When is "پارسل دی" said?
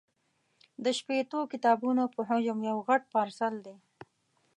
3.13-3.75